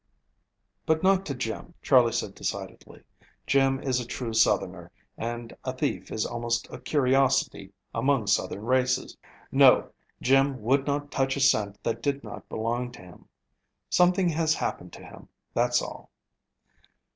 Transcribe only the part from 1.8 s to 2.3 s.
Charley